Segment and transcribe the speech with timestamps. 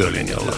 [0.00, 0.52] Työlinjalla.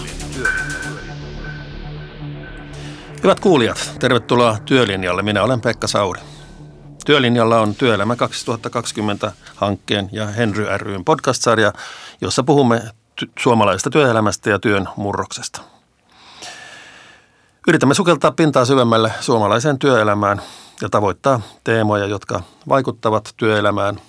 [3.23, 5.21] Hyvät kuulijat, tervetuloa Työlinjalle.
[5.21, 6.21] Minä olen Pekka Sauri.
[7.05, 11.73] Työlinjalla on Työelämä 2020 hankkeen ja Henry ryn podcast-sarja,
[12.21, 12.81] jossa puhumme
[13.21, 15.61] ty- suomalaisesta työelämästä ja työn murroksesta.
[17.67, 20.41] Yritämme sukeltaa pintaa syvemmälle suomalaiseen työelämään
[20.81, 23.99] ja tavoittaa teemoja, jotka vaikuttavat työelämään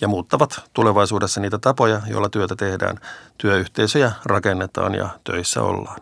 [0.00, 3.00] ja muuttavat tulevaisuudessa niitä tapoja, joilla työtä tehdään,
[3.38, 6.00] työyhteisöjä rakennetaan ja töissä ollaan.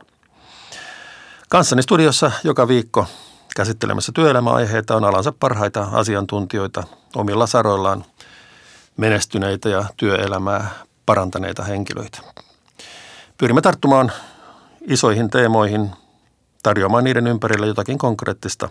[1.49, 3.07] Kanssani studiossa joka viikko
[3.57, 6.85] käsittelemässä työelämäaiheita on alansa parhaita asiantuntijoita
[7.17, 8.05] omilla saroillaan
[8.97, 10.71] menestyneitä ja työelämää
[11.07, 12.19] parantaneita henkilöitä.
[13.39, 14.13] Pyrimme tarttumaan
[14.81, 15.91] isoihin teemoihin,
[16.63, 18.69] tarjoamaan niiden ympärillä jotakin konkreettista,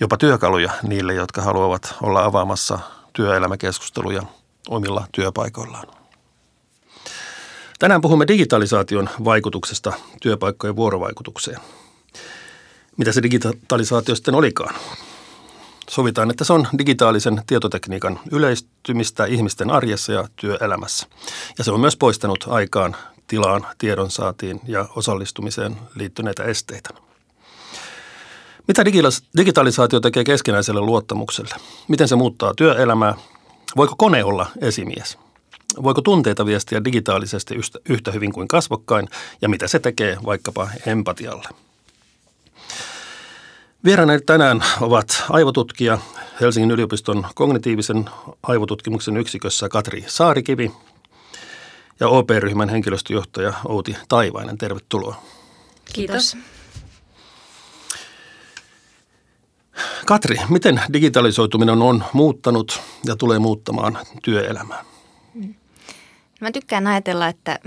[0.00, 2.78] jopa työkaluja niille, jotka haluavat olla avaamassa
[3.14, 4.22] työelämäkeskusteluja
[4.68, 5.86] omilla työpaikoillaan.
[7.78, 11.60] Tänään puhumme digitalisaation vaikutuksesta työpaikkojen vuorovaikutukseen.
[12.96, 14.74] Mitä se digitalisaatio sitten olikaan?
[15.90, 21.06] Sovitaan, että se on digitaalisen tietotekniikan yleistymistä ihmisten arjessa ja työelämässä.
[21.58, 27.03] Ja se on myös poistanut aikaan, tilaan, tiedonsaatiin ja osallistumiseen liittyneitä esteitä.
[28.68, 28.84] Mitä
[29.36, 31.54] digitalisaatio tekee keskinäiselle luottamukselle?
[31.88, 33.14] Miten se muuttaa työelämää?
[33.76, 35.18] Voiko kone olla esimies?
[35.82, 37.54] Voiko tunteita viestiä digitaalisesti
[37.88, 39.08] yhtä hyvin kuin kasvokkain
[39.42, 41.48] ja mitä se tekee vaikkapa empatialle?
[43.84, 45.98] Vieraana tänään ovat aivotutkija
[46.40, 48.04] Helsingin yliopiston kognitiivisen
[48.42, 50.72] aivotutkimuksen yksikössä Katri Saarikivi
[52.00, 54.58] ja OP-ryhmän henkilöstöjohtaja Outi Taivainen.
[54.58, 55.22] Tervetuloa.
[55.92, 56.36] Kiitos.
[60.06, 64.84] Katri, miten digitalisoituminen on muuttanut ja tulee muuttamaan työelämää?
[66.40, 67.58] Mä tykkään ajatella, että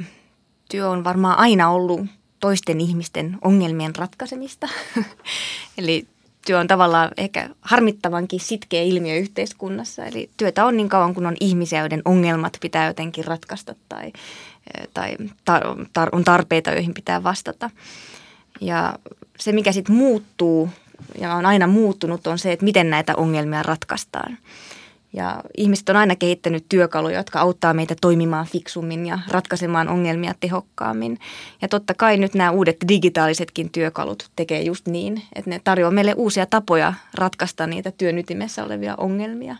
[0.69, 2.01] työ on varmaan aina ollut
[2.39, 4.67] toisten ihmisten ongelmien ratkaisemista.
[5.77, 6.07] Eli
[6.45, 10.05] työ on tavallaan ehkä harmittavankin sitkeä ilmiö yhteiskunnassa.
[10.05, 14.13] Eli työtä on niin kauan, kun on ihmisiä, joiden ongelmat pitää jotenkin ratkaista tai,
[14.93, 17.69] tai tar- tar- on tarpeita, joihin pitää vastata.
[18.61, 18.99] Ja
[19.39, 20.69] se, mikä sitten muuttuu
[21.19, 24.37] ja on aina muuttunut, on se, että miten näitä ongelmia ratkaistaan.
[25.13, 31.19] Ja ihmiset on aina kehittänyt työkaluja, jotka auttaa meitä toimimaan fiksummin ja ratkaisemaan ongelmia tehokkaammin.
[31.61, 36.13] Ja totta kai nyt nämä uudet digitaalisetkin työkalut tekee just niin, että ne tarjoaa meille
[36.13, 39.55] uusia tapoja ratkaista niitä työn ytimessä olevia ongelmia.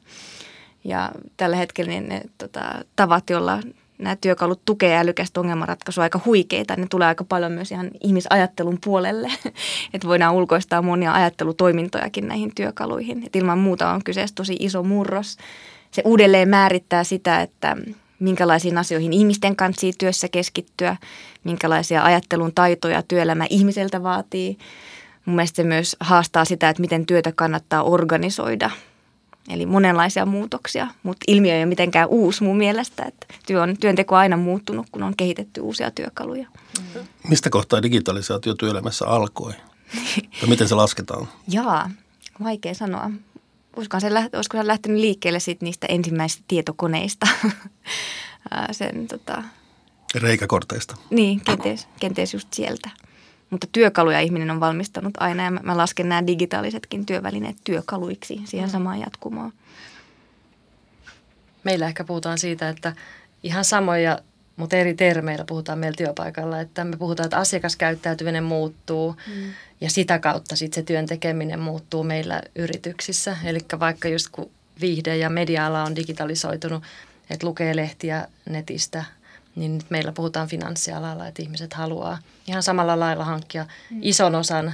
[0.84, 2.62] Ja tällä hetkellä ne, ne tota,
[2.96, 3.60] tavat, joilla
[3.98, 6.76] nämä työkalut tukee älykästä ongelmanratkaisua aika huikeita.
[6.76, 9.32] Ne tulee aika paljon myös ihan ihmisajattelun puolelle,
[9.94, 13.24] että voidaan ulkoistaa monia ajattelutoimintojakin näihin työkaluihin.
[13.26, 15.38] Et ilman muuta on kyseessä tosi iso murros.
[15.92, 17.78] Se uudelleen määrittää sitä, että
[18.20, 20.98] minkälaisiin asioihin ihmisten kanssa työssä keskittyä,
[21.44, 24.58] minkälaisia ajattelun taitoja työelämä ihmiseltä vaatii.
[25.26, 28.70] Mun mielestä se myös haastaa sitä, että miten työtä kannattaa organisoida–
[29.50, 33.04] Eli monenlaisia muutoksia, mutta ilmiö ei ole mitenkään uusi mun mielestä.
[33.04, 36.48] Että työ on, työnteko on aina muuttunut, kun on kehitetty uusia työkaluja.
[36.80, 37.08] Mm-hmm.
[37.30, 39.54] Mistä kohtaa digitalisaatio työelämässä alkoi?
[40.42, 41.28] ja miten se lasketaan?
[41.48, 41.90] Jaa,
[42.44, 43.10] vaikea sanoa.
[43.76, 47.28] Olisiko se, olisiko se lähtenyt liikkeelle sit niistä ensimmäisistä tietokoneista?
[48.72, 49.44] Sen, tota...
[50.16, 50.96] Reikäkorteista.
[51.10, 52.90] Niin, kenties, kenties just sieltä.
[53.50, 59.00] Mutta työkaluja ihminen on valmistanut aina ja mä lasken nämä digitaalisetkin työvälineet työkaluiksi siihen samaan
[59.00, 59.54] jatkumoon.
[61.64, 62.96] Meillä ehkä puhutaan siitä, että
[63.44, 64.20] ihan samoja,
[64.56, 66.60] mutta eri termeillä puhutaan meillä työpaikalla.
[66.60, 69.54] Että me puhutaan, että asiakaskäyttäytyminen muuttuu mm.
[69.82, 73.38] ja sitä kautta sitten se työn tekeminen muuttuu meillä yrityksissä.
[73.44, 76.84] Eli vaikka just kun viihde- ja media-ala on digitalisoitunut,
[77.30, 79.04] että lukee lehtiä netistä–
[79.58, 84.00] niin nyt meillä puhutaan finanssialalla, että ihmiset haluaa ihan samalla lailla hankkia mm.
[84.02, 84.74] ison osan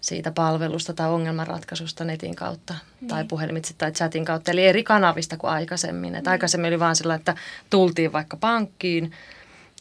[0.00, 3.08] siitä palvelusta tai ongelmanratkaisusta netin kautta mm.
[3.08, 4.50] tai puhelimitse tai chatin kautta.
[4.50, 6.14] Eli eri kanavista kuin aikaisemmin.
[6.14, 6.30] Et mm.
[6.30, 7.34] Aikaisemmin oli vain sillä, että
[7.70, 9.12] tultiin vaikka pankkiin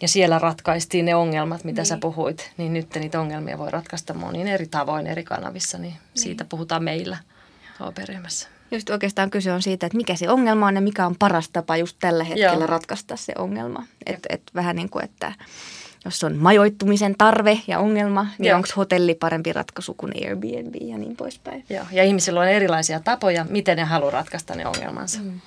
[0.02, 1.88] ja siellä ratkaistiin ne ongelmat, mitä niin.
[1.88, 2.52] sä puhuit.
[2.58, 6.02] Niin nyt niitä ongelmia voi ratkaista monin eri tavoin eri kanavissa, niin, niin.
[6.14, 7.18] siitä puhutaan meillä
[7.80, 8.61] OP-ryhmässä.
[8.72, 11.78] Just oikeastaan kyse on siitä, että mikä se ongelma on ja mikä on paras tapa
[11.78, 12.68] just tällä hetkellä Joo.
[12.68, 13.84] ratkaista se ongelma.
[14.06, 15.34] Että et vähän niin kuin, että
[16.06, 21.16] jos on majoittumisen tarve ja ongelma, niin onko hotelli parempi ratkaisu kuin Airbnb ja niin
[21.16, 21.66] poispäin.
[21.70, 25.20] Joo, ja ihmisillä on erilaisia tapoja, miten ne haluaa ratkaista ne ongelmansa.
[25.20, 25.42] Mm.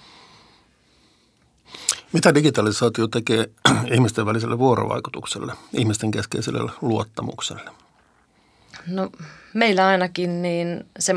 [2.13, 3.47] Mitä digitalisaatio tekee
[3.95, 7.84] ihmisten väliselle vuorovaikutukselle, ihmisten keskeiselle luottamukselle?
[8.87, 9.11] No
[9.55, 11.13] meillä ainakin niin se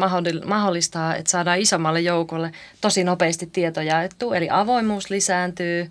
[0.45, 5.89] mahdollistaa, että saadaan isommalle joukolle tosi nopeasti tietoja jaettua, eli avoimuus lisääntyy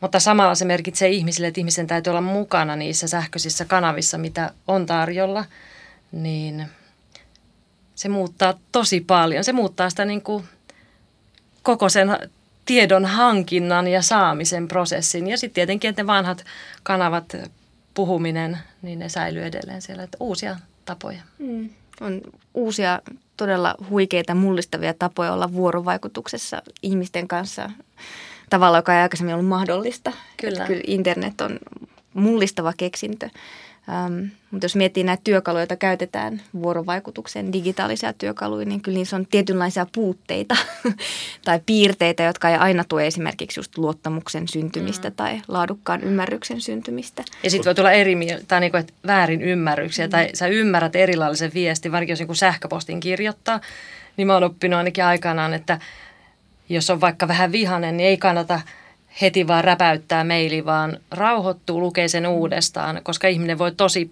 [0.00, 4.86] Mutta samalla se merkitsee ihmisille, että ihmisen täytyy olla mukana niissä sähköisissä kanavissa, mitä on
[4.86, 5.44] tarjolla.
[6.12, 6.66] Niin
[7.94, 9.44] se muuttaa tosi paljon.
[9.44, 10.44] Se muuttaa sitä niin kuin
[11.62, 12.18] koko sen
[12.64, 15.26] tiedon hankinnan ja saamisen prosessin.
[15.26, 16.44] Ja sitten tietenkin, että ne vanhat
[16.82, 17.36] kanavat,
[17.96, 20.02] puhuminen, niin ne säilyy edelleen siellä.
[20.02, 21.22] Että uusia tapoja.
[21.38, 21.70] Mm.
[22.00, 22.20] On
[22.54, 23.00] uusia
[23.36, 27.70] todella huikeita, mullistavia tapoja olla vuorovaikutuksessa ihmisten kanssa
[28.50, 30.12] tavalla, joka ei aikaisemmin ollut mahdollista.
[30.36, 30.66] Kyllä.
[30.66, 31.58] Kyllä internet on
[32.14, 33.30] mullistava keksintö.
[33.88, 39.26] Um, mutta jos miettii näitä työkaluja, joita käytetään vuorovaikutukseen, digitaalisia työkaluja, niin kyllä niissä on
[39.26, 40.56] tietynlaisia puutteita
[41.44, 45.16] tai piirteitä, jotka ei aina tue esimerkiksi just luottamuksen syntymistä mm.
[45.16, 47.24] tai laadukkaan ymmärryksen syntymistä.
[47.42, 48.16] Ja sitten voi tulla eri
[48.48, 50.10] tai niinku, että väärin ymmärryksiä mm.
[50.10, 53.60] tai sä ymmärrät erilaisen viestin, varsinkin jos joku sähköpostin kirjoittaa,
[54.16, 55.78] niin mä oon oppinut ainakin aikanaan, että
[56.68, 58.60] jos on vaikka vähän vihanen, niin ei kannata–
[59.20, 64.10] heti vaan räpäyttää maili, vaan rauhoittuu, lukee sen uudestaan, koska ihminen voi tosi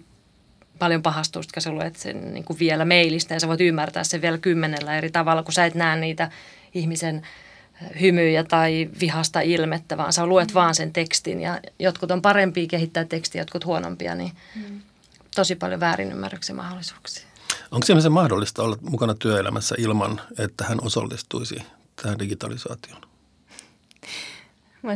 [0.79, 4.21] paljon pahastua, kun sä luet sen niin kuin vielä mailista ja sä voit ymmärtää sen
[4.21, 6.31] vielä kymmenellä eri tavalla, kun sä et näe niitä
[6.73, 7.21] ihmisen
[8.01, 10.53] hymyjä tai vihasta ilmettä, vaan sä luet mm.
[10.53, 14.81] vaan sen tekstin ja jotkut on parempia kehittää tekstiä, jotkut huonompia, niin mm.
[15.35, 17.25] tosi paljon väärinymmärryksen mahdollisuuksia.
[17.71, 21.55] Onko ihmisen mahdollista olla mukana työelämässä ilman, että hän osallistuisi
[22.01, 23.01] tähän digitalisaatioon?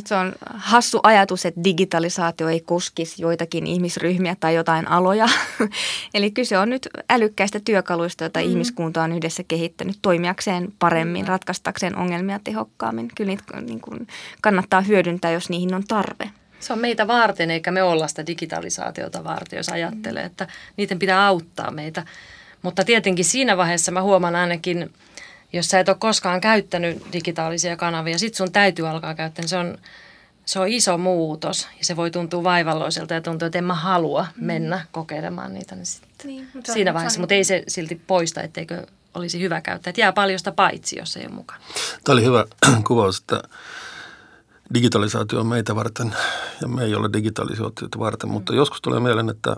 [0.06, 5.27] Se on hassu ajatus, että digitalisaatio ei koskisi joitakin ihmisryhmiä tai jotain aloja.
[6.13, 8.45] Eli kyse on nyt älykkäistä työkaluista, joita mm.
[8.45, 11.30] ihmiskunta on yhdessä kehittänyt toimijakseen paremmin, mm.
[11.30, 13.09] ratkaistakseen ongelmia tehokkaammin.
[13.15, 14.07] Kyllä niitä niin kuin,
[14.41, 16.30] kannattaa hyödyntää, jos niihin on tarve.
[16.59, 20.47] Se on meitä varten, eikä me olla sitä digitalisaatiota varten, jos ajattelee, että
[20.77, 22.03] niiden pitää auttaa meitä.
[22.62, 24.89] Mutta tietenkin siinä vaiheessa mä huomaan ainakin–
[25.53, 29.57] jos sä et ole koskaan käyttänyt digitaalisia kanavia, sit sun täytyy alkaa käyttää, niin se
[29.57, 29.77] on,
[30.45, 34.21] se on iso muutos ja se voi tuntua vaivalloiselta ja tuntuu, että en mä halua
[34.35, 34.45] mm.
[34.45, 38.87] mennä kokeilemaan niitä niin sitten niin, mutta siinä vaiheessa, mutta ei se silti poista, etteikö
[39.13, 39.89] olisi hyvä käyttää.
[39.89, 41.61] Että jää paljosta paitsi, jos ei ole mukana.
[42.03, 42.45] Tämä oli hyvä
[42.87, 43.43] kuvaus, että
[44.73, 46.15] digitalisaatio on meitä varten
[46.61, 48.57] ja me ei ole digitalisaatiota varten, mutta mm.
[48.57, 49.55] joskus tulee mieleen, että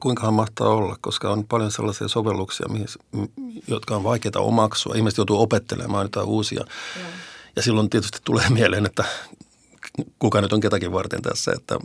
[0.00, 2.88] kuinkahan mahtaa olla, koska on paljon sellaisia sovelluksia, mihin,
[3.68, 4.94] jotka on vaikeita omaksua.
[4.94, 6.60] Ihmiset joutuu opettelemaan jotain uusia.
[6.60, 6.66] Ja,
[7.56, 9.04] ja silloin tietysti tulee mieleen, että
[10.18, 11.78] kuka nyt on ketäkin varten tässä, että,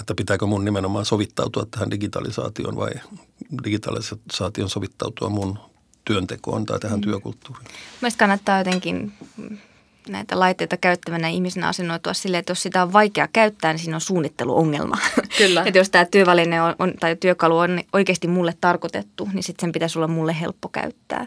[0.00, 2.90] että pitääkö mun nimenomaan sovittautua tähän digitalisaatioon vai
[3.64, 5.58] digitalisaation sovittautua mun
[6.04, 7.02] työntekoon tai tähän mm.
[7.02, 7.66] työkulttuuriin.
[8.00, 9.12] Mielestäni kannattaa jotenkin
[10.08, 14.00] näitä laitteita käyttävänä ihmisenä asennoitua silleen, että jos sitä on vaikea käyttää, niin siinä on
[14.00, 14.98] suunnitteluongelma.
[15.38, 15.62] Kyllä.
[15.66, 19.72] että jos tämä työväline on, on, tai työkalu on oikeasti mulle tarkoitettu, niin sitten sen
[19.72, 21.26] pitäisi olla mulle helppo käyttää.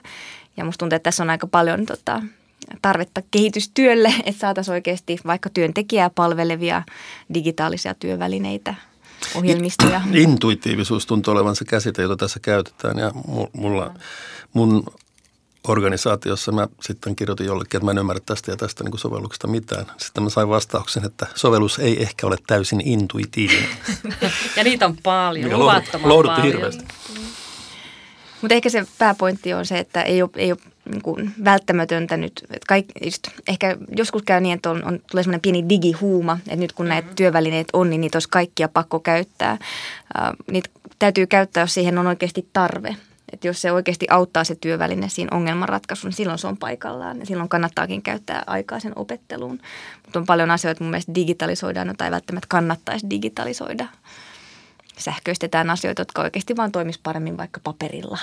[0.57, 2.21] Ja musta tuntuu, että tässä on aika paljon tota,
[2.81, 6.83] tarvetta kehitystyölle, että saataisiin oikeasti vaikka työntekijää palvelevia
[7.33, 8.75] digitaalisia työvälineitä
[9.35, 10.01] ohjelmistoja.
[10.13, 13.11] Intuitiivisuus tuntuu olevan se käsite, jota tässä käytetään ja
[13.53, 13.93] mulla,
[14.53, 14.83] mun
[15.67, 19.47] organisaatiossa mä sitten kirjoitin jollekin, että mä en ymmärrä tästä ja tästä niin kuin sovelluksesta
[19.47, 19.85] mitään.
[19.97, 23.69] Sitten mä sain vastauksen, että sovellus ei ehkä ole täysin intuitiivinen.
[24.57, 26.43] ja niitä on paljon, luvattoman paljon.
[26.43, 26.85] hirveästi.
[28.41, 30.59] Mutta ehkä se pääpointti on se, että ei ole, ei ole
[30.91, 35.23] niin kuin välttämätöntä nyt, että kaikki, just, ehkä joskus käy niin, että on, on, tulee
[35.23, 37.15] semmoinen pieni digihuuma, että nyt kun näitä mm-hmm.
[37.15, 39.57] työvälineet on, niin niitä olisi kaikkia pakko käyttää.
[40.17, 42.95] Uh, niitä täytyy käyttää, jos siihen on oikeasti tarve.
[43.33, 47.25] Että jos se oikeasti auttaa se työväline siinä ongelmanratkaisuun, niin silloin se on paikallaan ja
[47.25, 49.59] silloin kannattaakin käyttää aikaa sen opetteluun.
[50.05, 53.87] Mutta on paljon asioita, mun mielestä digitalisoidaan, jota ei välttämättä kannattaisi digitalisoida.
[54.97, 58.19] Sähköistetään asioita, jotka oikeasti vaan toimisi paremmin vaikka paperilla.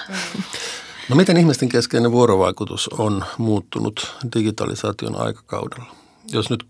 [1.08, 5.96] No miten ihmisten keskeinen vuorovaikutus on muuttunut digitalisaation aikakaudella?
[6.32, 6.66] Jos nyt,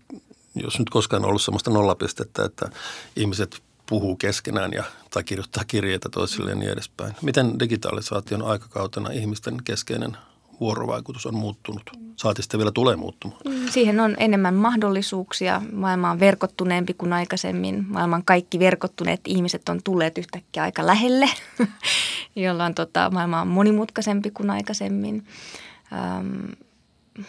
[0.55, 2.69] jos nyt koskaan on ollut sellaista nollapistettä, että
[3.15, 7.13] ihmiset puhuu keskenään ja, tai kirjoittaa kirjeitä toisilleen ja niin edespäin.
[7.21, 10.17] Miten digitalisaation aikakautena ihmisten keskeinen
[10.59, 11.83] vuorovaikutus on muuttunut?
[12.15, 13.41] Saati sitten vielä tulee muuttumaan.
[13.45, 15.61] Mm, siihen on enemmän mahdollisuuksia.
[15.71, 17.85] Maailma on verkottuneempi kuin aikaisemmin.
[17.89, 21.29] Maailman kaikki verkottuneet ihmiset on tulleet yhtäkkiä aika lähelle,
[22.35, 25.25] jolloin tota, maailma on monimutkaisempi kuin aikaisemmin.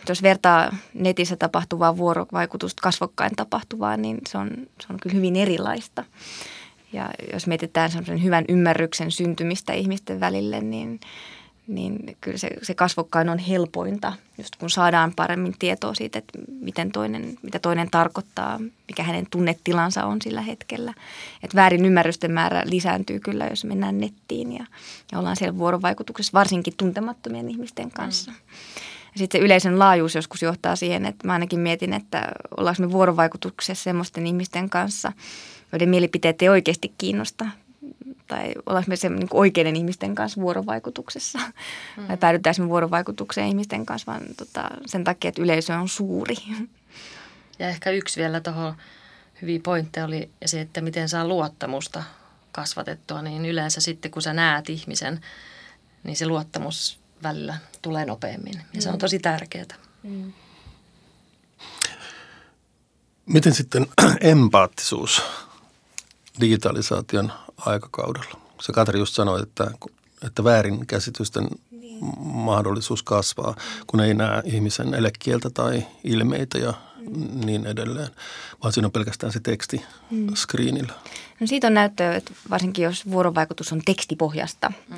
[0.09, 6.05] Jos vertaa netissä tapahtuvaa vuorovaikutusta kasvokkain tapahtuvaa, niin se on, se on kyllä hyvin erilaista.
[6.93, 11.01] Ja jos mietitään semmoisen hyvän ymmärryksen syntymistä ihmisten välille, niin,
[11.67, 16.93] niin kyllä se, se kasvokkain on helpointa, just kun saadaan paremmin tietoa siitä, että miten
[16.93, 20.95] toinen, mitä toinen tarkoittaa, mikä hänen tunnetilansa on sillä hetkellä.
[21.43, 24.67] Että väärin ymmärrysten määrä lisääntyy kyllä, jos mennään nettiin ja,
[25.13, 28.31] ja ollaan siellä vuorovaikutuksessa, varsinkin tuntemattomien ihmisten kanssa.
[28.31, 28.37] Mm
[29.13, 32.93] Ja sitten se yleisön laajuus joskus johtaa siihen, että mä ainakin mietin, että ollaanko me
[32.93, 35.13] vuorovaikutuksessa semmoisten ihmisten kanssa,
[35.73, 37.47] joiden mielipiteet ei oikeasti kiinnosta.
[38.27, 41.39] Tai ollaanko me se niin oikeiden ihmisten kanssa vuorovaikutuksessa.
[41.97, 42.09] Mm.
[42.09, 46.35] Vai päädytäänkö me vuorovaikutukseen ihmisten kanssa vaan tota, sen takia, että yleisö on suuri.
[47.59, 48.75] Ja ehkä yksi vielä tuohon
[49.43, 52.03] hyviä pointteja oli se, että miten saa luottamusta
[52.53, 55.21] kasvatettua, niin yleensä sitten kun sä näet ihmisen,
[56.05, 58.55] niin se luottamus välillä tulee nopeammin.
[58.55, 58.81] Ja mm.
[58.81, 58.99] se on mm.
[58.99, 59.77] tosi tärkeää.
[60.03, 60.33] Mm.
[63.27, 63.87] Miten sitten
[64.21, 65.23] empaattisuus
[66.41, 68.41] digitalisaation aikakaudella?
[68.61, 69.71] Se Katri just sanoi, että,
[70.27, 71.99] että väärinkäsitysten niin.
[72.21, 73.57] mahdollisuus kasvaa,
[73.87, 76.75] kun ei näe ihmisen elekieltä tai ilmeitä ja
[77.45, 78.09] niin edelleen,
[78.63, 80.35] vaan siinä on pelkästään se teksti mm.
[80.35, 80.93] screenillä.
[81.41, 84.97] No siitä on näyttöä, että varsinkin jos vuorovaikutus on tekstipohjasta, mm.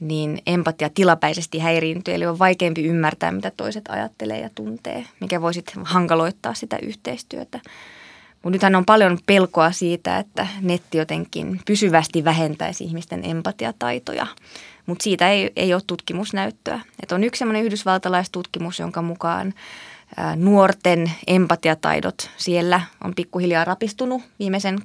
[0.00, 5.54] Niin empatia tilapäisesti häiriintyy, eli on vaikeampi ymmärtää, mitä toiset ajattelee ja tuntee, mikä voi
[5.54, 7.60] sitten hankaloittaa sitä yhteistyötä.
[8.42, 14.26] Mutta nythän on paljon pelkoa siitä, että netti jotenkin pysyvästi vähentäisi ihmisten empatiataitoja.
[14.86, 16.80] Mutta siitä ei, ei ole tutkimusnäyttöä.
[17.02, 19.54] Et on yksi sellainen yhdysvaltalaistutkimus, jonka mukaan
[20.36, 24.78] nuorten empatiataidot siellä on pikkuhiljaa rapistunut viimeisen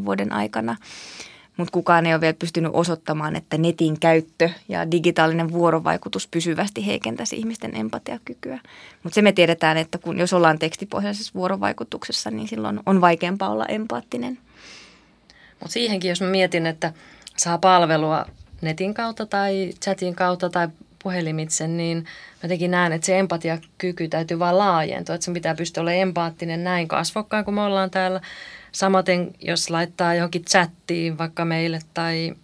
[0.00, 0.76] 20-30 vuoden aikana.
[1.60, 7.36] Mutta kukaan ei ole vielä pystynyt osoittamaan, että netin käyttö ja digitaalinen vuorovaikutus pysyvästi heikentäisi
[7.36, 8.58] ihmisten empatiakykyä.
[9.02, 13.66] Mutta se me tiedetään, että kun, jos ollaan tekstipohjaisessa vuorovaikutuksessa, niin silloin on vaikeampaa olla
[13.66, 14.38] empaattinen.
[15.50, 16.92] Mutta siihenkin, jos mä mietin, että
[17.36, 18.26] saa palvelua
[18.60, 20.68] netin kautta tai chatin kautta tai
[21.02, 22.04] puhelimitse, niin
[22.42, 26.88] jotenkin näen, että se empatiakyky täytyy vaan laajentua, että sen pitää pystyä olemaan empaattinen näin
[26.88, 28.20] kasvokkaan, kun me ollaan täällä.
[28.72, 32.34] Samaten, jos laittaa johonkin chattiin vaikka meille tai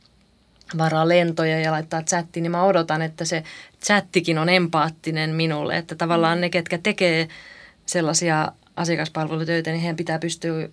[0.78, 3.42] varaa lentoja ja laittaa chattiin, niin mä odotan, että se
[3.85, 5.76] chattikin on empaattinen minulle.
[5.76, 7.28] Että tavallaan ne, ketkä tekee
[7.87, 10.68] sellaisia asiakaspalvelutöitä, niin heidän pitää pystyä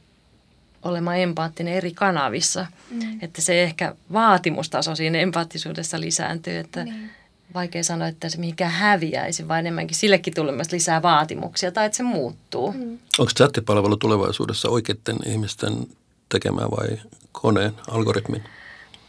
[0.83, 2.65] olemaan empaattinen eri kanavissa.
[2.89, 3.19] Mm.
[3.21, 7.09] Että se ehkä vaatimustaso siinä empaattisuudessa lisääntyy, että niin
[7.53, 11.97] vaikea sanoa, että se mihinkään häviäisi, vaan enemmänkin sillekin tulee myös lisää vaatimuksia tai että
[11.97, 12.71] se muuttuu.
[12.71, 12.99] Mm.
[13.19, 15.87] Onko chattipalvelu tulevaisuudessa oikeiden ihmisten
[16.29, 16.99] tekemään vai
[17.31, 18.43] koneen, algoritmin?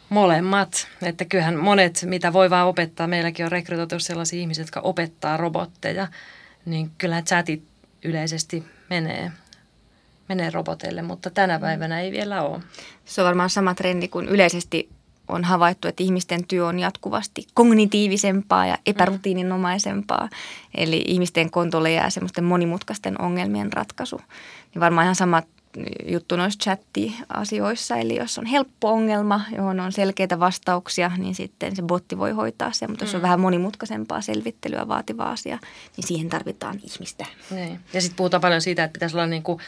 [0.08, 0.88] Molemmat.
[1.02, 6.08] Että kyllähän monet, mitä voi vaan opettaa, meilläkin on rekrytoitu sellaisia ihmisiä, jotka opettaa robotteja,
[6.64, 7.62] niin kyllä chatit
[8.04, 9.32] yleisesti menee
[10.28, 12.60] menee roboteille, mutta tänä päivänä ei vielä ole.
[13.04, 14.88] Se on varmaan sama trendi kuin yleisesti
[15.34, 20.28] on havaittu, että ihmisten työ on jatkuvasti kognitiivisempaa ja epärutiininomaisempaa.
[20.74, 24.20] Eli ihmisten kontolle jää semmoisten monimutkaisten ongelmien ratkaisu.
[24.74, 25.42] Niin varmaan ihan sama
[26.06, 27.96] juttu noissa chatti-asioissa.
[27.96, 32.72] Eli jos on helppo ongelma, johon on selkeitä vastauksia, niin sitten se botti voi hoitaa
[32.72, 32.90] sen.
[32.90, 33.22] Mutta jos on mm.
[33.22, 35.58] vähän monimutkaisempaa selvittelyä vaativa asia,
[35.96, 37.26] niin siihen tarvitaan ihmistä.
[37.50, 37.80] Niin.
[37.92, 39.60] Ja sitten puhutaan paljon siitä, että pitäisi olla niin kuin,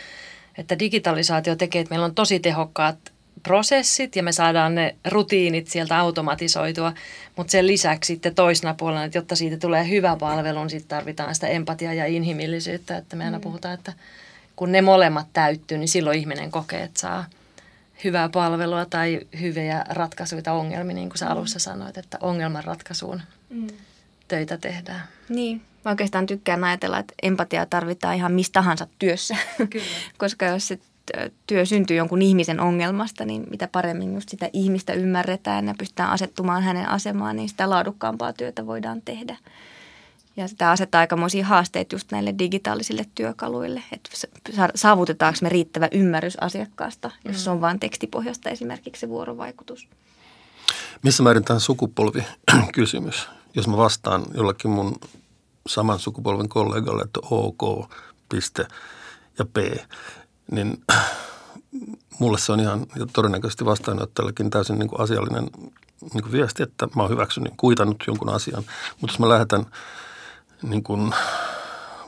[0.59, 3.13] että digitalisaatio tekee, että meillä on tosi tehokkaat
[3.43, 6.93] prosessit ja me saadaan ne rutiinit sieltä automatisoitua,
[7.37, 11.35] mutta sen lisäksi sitten toisena puolella, että jotta siitä tulee hyvä palvelu, niin sitten tarvitaan
[11.35, 13.43] sitä empatiaa ja inhimillisyyttä, että me aina mm.
[13.43, 13.93] puhutaan, että
[14.57, 17.25] kun ne molemmat täyttyy, niin silloin ihminen kokee, että saa
[18.05, 21.33] hyvää palvelua tai hyviä ratkaisuja ongelmiin, niin kuin sä mm.
[21.33, 23.67] alussa sanoit, että ongelmanratkaisuun mm.
[24.29, 25.03] töitä tehdään.
[25.29, 29.37] Niin, mä oikeastaan tykkään ajatella, että empatiaa tarvitaan ihan mistä tahansa työssä,
[29.71, 29.87] Kyllä.
[30.19, 30.79] koska jos se
[31.47, 36.63] työ syntyy jonkun ihmisen ongelmasta, niin mitä paremmin just sitä ihmistä ymmärretään ja pystytään asettumaan
[36.63, 39.37] hänen asemaan, niin sitä laadukkaampaa työtä voidaan tehdä.
[40.37, 44.11] Ja sitä asettaa aikamoisia haasteita just näille digitaalisille työkaluille, että
[44.75, 49.89] saavutetaanko me riittävä ymmärrys asiakkaasta, jos se on vain tekstipohjasta esimerkiksi se vuorovaikutus.
[51.03, 53.29] Missä määrin tämä sukupolvikysymys?
[53.55, 54.97] Jos mä vastaan jollakin mun
[55.67, 57.91] saman sukupolven kollegalle, että OK,
[58.29, 58.67] piste
[59.39, 59.57] ja P,
[60.51, 60.83] niin
[62.19, 65.51] mulle se on ihan ja todennäköisesti vastaanottajallekin täysin niin kuin asiallinen
[66.01, 68.65] niin kuin viesti, että mä oon hyväksynyt, kuitannut jonkun asian.
[69.01, 69.67] Mutta jos mä lähetän
[70.63, 71.15] niin kuin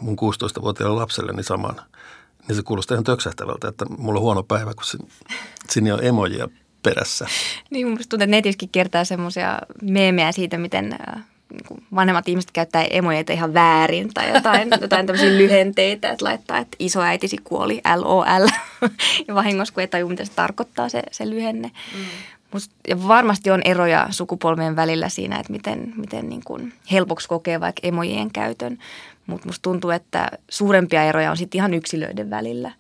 [0.01, 1.81] mun 16-vuotiaalle lapselle niin saman,
[2.49, 5.03] niin se kuulostaa ihan töksähtävältä, että mulla on huono päivä, kun
[5.71, 6.49] sinne on emojia
[6.83, 7.27] perässä.
[7.71, 12.85] Niin, mun tuntuu, että netissäkin kertaa semmoisia meemejä siitä, miten äh, niin vanhemmat ihmiset käyttää
[12.91, 18.49] emojeita ihan väärin tai jotain, jotain tämmöisiä lyhenteitä, että laittaa, että isoäitisi kuoli LOL
[19.29, 21.71] ja vahingossa kun ei tajua, mitä se tarkoittaa se, se lyhenne.
[21.95, 22.05] Mm.
[22.53, 27.61] Must, ja varmasti on eroja sukupolvien välillä siinä, että miten, miten niin kuin helpoksi kokee
[27.61, 28.79] vaikka emojien käytön,
[29.27, 32.73] mutta musta tuntuu, että suurempia eroja on sitten ihan yksilöiden välillä.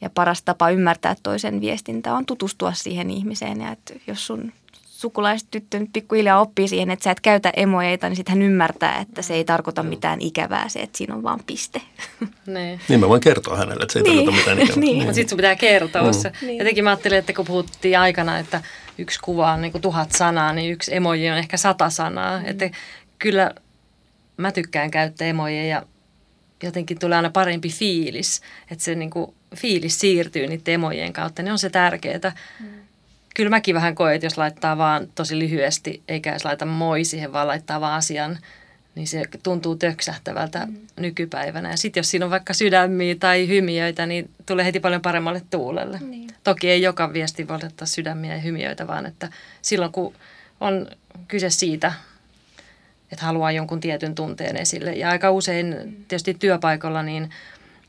[0.00, 4.52] Ja paras tapa ymmärtää toisen viestintä on tutustua siihen ihmiseen ja että jos sun
[5.00, 9.22] sukulaistyttö nyt pikkuhiljaa oppii siihen, että sä et käytä emojeita, niin sitten hän ymmärtää, että
[9.22, 11.82] se ei tarkoita mitään ikävää se, että siinä on vaan piste.
[12.46, 12.80] Niin.
[12.88, 14.14] Niin mä voin kertoa hänelle, että se ei Niin.
[14.16, 14.80] tarkoita mitään ikävää.
[14.84, 14.96] Niin.
[14.96, 16.12] Mutta sitten sun pitää kertoa Mm.
[16.12, 16.32] se.
[16.42, 16.58] Niin.
[16.58, 18.62] Jotenkin mä ajattelin, että kun puhuttiin aikana, että
[18.98, 22.38] yksi kuva on niin kuin tuhat sanaa, niin yksi emoji on ehkä sata sanaa.
[22.40, 22.46] Mm.
[22.46, 22.70] Että
[23.18, 23.50] kyllä
[24.36, 25.82] mä tykkään käyttää emojeja ja
[26.62, 28.40] jotenkin tulee aina parempi fiilis.
[28.70, 32.32] Että se niin kuin fiilis siirtyy niiden emojien kautta, niin on se tärkeää.
[32.60, 32.66] Mm.
[33.36, 37.32] Kyllä mäkin vähän koen, että jos laittaa vaan tosi lyhyesti, eikä edes laita moi siihen,
[37.32, 38.38] vaan laittaa vaan asian,
[38.94, 40.76] niin se tuntuu töksähtävältä mm.
[40.96, 41.70] nykypäivänä.
[41.70, 45.98] Ja sitten jos siinä on vaikka sydämiä tai hymiöitä, niin tulee heti paljon paremmalle tuulelle.
[45.98, 46.30] Niin.
[46.44, 49.28] Toki ei joka viesti voi ottaa sydämiä ja hymiöitä, vaan että
[49.62, 50.14] silloin kun
[50.60, 50.86] on
[51.28, 51.92] kyse siitä,
[53.12, 54.92] että haluaa jonkun tietyn tunteen esille.
[54.92, 57.30] Ja aika usein tietysti työpaikalla niin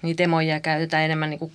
[0.01, 1.51] niitä emoja käytetään enemmän niin kuin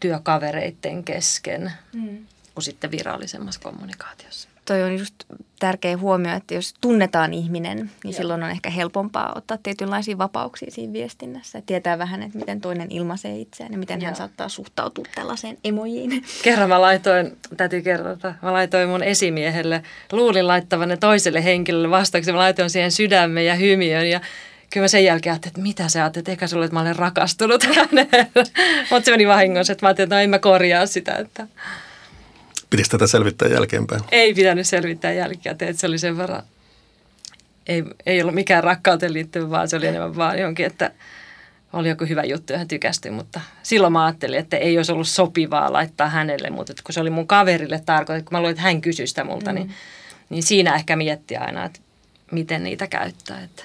[0.00, 2.26] työkavereiden kesken Mm.
[2.54, 4.48] Kuin sitten virallisemmassa kommunikaatiossa.
[4.64, 5.14] Toi on just
[5.58, 8.12] tärkeä huomio, että jos tunnetaan ihminen, niin Joo.
[8.12, 11.58] silloin on ehkä helpompaa ottaa tietynlaisia vapauksia siinä viestinnässä.
[11.58, 14.18] Ja tietää vähän, että miten toinen ilmaisee itseään ja miten hän Joo.
[14.18, 16.24] saattaa suhtautua tällaiseen emojiin.
[16.42, 22.40] Kerran mä laitoin, täytyy kertoa, mä laitoin mun esimiehelle, luulin laittavanne toiselle henkilölle vastauksen, mä
[22.40, 24.20] laitoin siihen sydämen ja hymiön ja
[24.70, 27.62] kyllä mä sen jälkeen ajattelin, että mitä sä ajattelet, eikä sulle, että mä olen rakastunut
[27.76, 28.30] häneen.
[28.90, 31.46] Mutta se meni vahingossa, että mä ajattelin, että no en mä korjaa sitä, että
[32.70, 34.02] Pitäisi tätä selvittää jälkeenpäin.
[34.10, 36.42] ei pitänyt selvittää jälkikäteen, että se oli sen verran,
[37.66, 40.90] ei, ei ollut mikään rakkauteen liittyvä, vaan se oli enemmän vaan johonkin, että
[41.72, 45.72] oli joku hyvä juttu, johon tykästyi, mutta silloin mä ajattelin, että ei olisi ollut sopivaa
[45.72, 48.80] laittaa hänelle, mutta että kun se oli mun kaverille tarkoitettu, kun mä luulen, että hän
[48.80, 49.54] kysyi sitä multa, mm.
[49.54, 49.74] niin,
[50.30, 51.80] niin siinä ehkä mietti aina, että
[52.30, 53.42] miten niitä käyttää.
[53.42, 53.64] Että.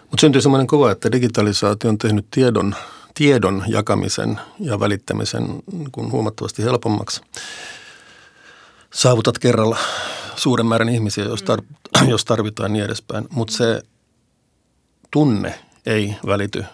[0.00, 2.74] Mutta syntyy sellainen kuva, että digitalisaatio on tehnyt tiedon,
[3.14, 7.20] tiedon jakamisen ja välittämisen niin kuin huomattavasti helpommaksi.
[8.94, 9.78] Saavutat kerralla
[10.36, 13.82] suuren määrän ihmisiä, jos, tar- jos tarvitaan niin edespäin, mutta se
[15.10, 16.64] tunne ei välity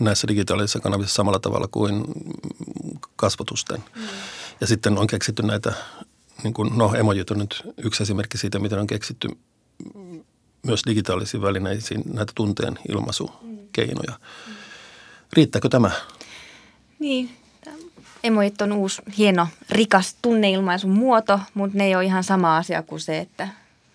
[0.00, 2.04] näissä digitaalisissa kanavissa samalla tavalla kuin
[3.16, 3.84] kasvotusten.
[4.60, 5.72] Ja sitten on keksitty näitä,
[6.42, 9.28] niin kuin, no emojit on nyt yksi esimerkki siitä, miten on keksitty
[10.66, 14.18] myös digitaalisiin välineisiin näitä tunteen ilmaisukeinoja.
[15.32, 15.90] Riittääkö tämä?
[16.98, 17.30] Niin,
[18.24, 23.00] emojit on uusi, hieno, rikas tunneilmaisun muoto, mutta ne ei ole ihan sama asia kuin
[23.00, 23.48] se, että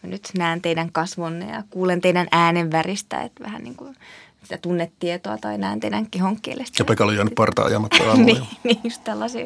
[0.03, 3.95] mä nyt näen teidän kasvonne ja kuulen teidän äänenväristä, että vähän niin kuin
[4.43, 6.75] sitä tunnetietoa tai näen teidän kehonkielestä.
[6.81, 8.25] Ja Pekalla on jäänyt parta ajamatta aamulla.
[8.25, 9.45] niin, niin, just tällaisia.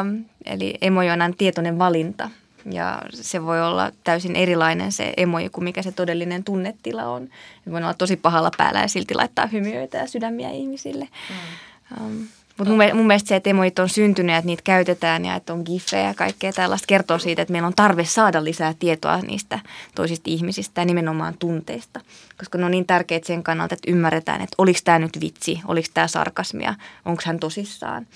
[0.00, 2.30] Um, eli emoji on aina tietoinen valinta
[2.70, 7.28] ja se voi olla täysin erilainen se emoji kuin mikä se todellinen tunnetila on.
[7.64, 11.08] Se voi olla tosi pahalla päällä ja silti laittaa hymiöitä ja sydämiä ihmisille.
[11.30, 12.06] Mm.
[12.06, 12.26] Um,
[12.58, 15.52] mutta mun, mun mielestä se, että emojit on syntynyt ja että niitä käytetään ja että
[15.52, 19.60] on gifejä ja kaikkea tällaista kertoo siitä, että meillä on tarve saada lisää tietoa niistä
[19.94, 22.00] toisista ihmisistä ja nimenomaan tunteista.
[22.38, 25.88] Koska ne on niin tärkeitä sen kannalta, että ymmärretään, että oliko tämä nyt vitsi, oliko
[25.94, 28.06] tämä sarkasmia, onko hän tosissaan.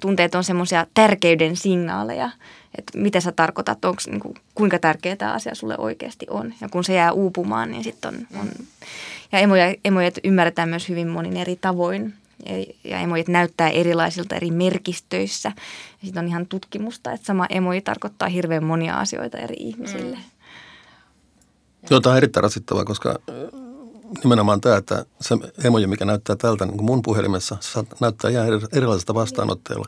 [0.00, 2.30] Tunteet on semmoisia tärkeyden signaaleja,
[2.78, 6.54] että mitä sä tarkoitat, onko, niin kuin, kuinka tärkeä tämä asia sulle oikeasti on.
[6.60, 8.48] Ja kun se jää uupumaan, niin sitten on, on...
[9.32, 12.14] Ja emoja, emoja ymmärretään myös hyvin monin eri tavoin
[12.84, 15.52] ja emojit näyttää erilaisilta eri merkistöissä.
[16.04, 20.16] Sitten on ihan tutkimusta, että sama emoji tarkoittaa hirveän monia asioita eri ihmisille.
[20.16, 20.22] Mm.
[21.90, 23.18] Joo, tämä on erittäin rasittavaa, koska
[24.22, 28.46] nimenomaan tämä, että se emoji, mikä näyttää tältä niin kuin mun puhelimessa, se näyttää ihan
[28.72, 29.86] erilaiselta vastaanotteella.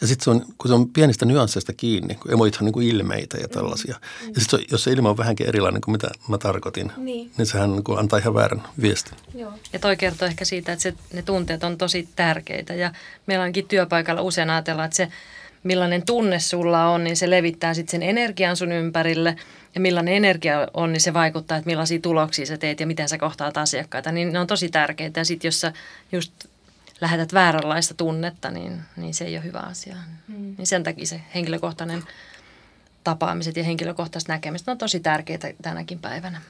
[0.00, 2.88] Ja sitten se on, kun se on pienistä nyansseista kiinni, kun emojithan on niin kuin
[2.88, 3.94] ilmeitä ja tällaisia.
[4.34, 7.30] Ja sitten jos se ilme on vähänkin erilainen kuin mitä mä tarkoitin, Niin.
[7.38, 9.18] niin sehän niin kuin antaa ihan väärän viestin.
[9.34, 9.52] Joo.
[9.72, 12.92] Ja toi kertoo ehkä siitä, että se, ne tunteet on tosi tärkeitä ja
[13.26, 15.08] meillä onkin työpaikalla usein ajatellaan, että se
[15.62, 19.36] millainen tunne sulla on, niin se levittää sitten sen energian sun ympärille
[19.74, 23.18] ja millainen energia on, niin se vaikuttaa, että millaisia tuloksia sä teet ja miten sä
[23.18, 25.72] kohtaat asiakkaita, niin ne on tosi tärkeitä ja sitten jos sä
[26.12, 26.32] just
[27.00, 29.96] lähetät vääränlaista tunnetta, niin, niin se ei ole hyvä asia.
[30.28, 30.54] Mm.
[30.58, 32.02] Niin sen takia se henkilökohtainen
[33.04, 36.40] tapaamiset ja henkilökohtaiset näkemiset on tosi tärkeitä tänäkin päivänä.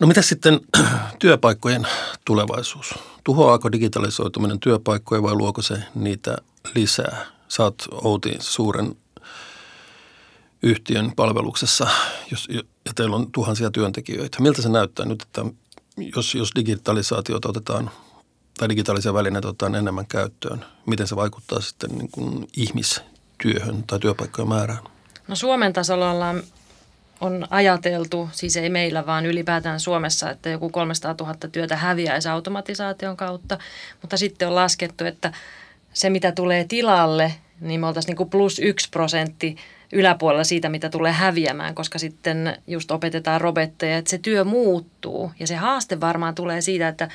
[0.00, 0.60] No mitä sitten
[1.18, 1.86] työpaikkojen
[2.24, 2.94] tulevaisuus?
[3.24, 6.36] Tuhoaako digitalisoituminen työpaikkoja vai luoko se niitä
[6.74, 7.26] lisää?
[7.48, 8.96] Sä oot Outi suuren
[10.62, 11.86] yhtiön palveluksessa
[12.30, 12.48] jos,
[12.86, 14.42] ja teillä on tuhansia työntekijöitä.
[14.42, 15.44] Miltä se näyttää nyt, että
[16.16, 17.90] jos, jos digitalisaatiota otetaan
[18.58, 24.48] tai digitaalisia välineitä otetaan enemmän käyttöön, miten se vaikuttaa sitten niin kuin ihmistyöhön tai työpaikkojen
[24.48, 24.84] määrään?
[25.28, 26.42] No Suomen tasolla ollaan
[27.20, 33.16] on ajateltu, siis ei meillä vaan ylipäätään Suomessa, että joku 300 000 työtä häviäisi automatisaation
[33.16, 33.58] kautta,
[34.00, 35.32] mutta sitten on laskettu, että
[35.92, 39.56] se mitä tulee tilalle, niin me oltaisiin niin plus yksi prosentti
[39.92, 45.32] yläpuolella siitä, mitä tulee häviämään, koska sitten just opetetaan robotteja, että se työ muuttuu.
[45.40, 47.08] Ja se haaste varmaan tulee siitä, että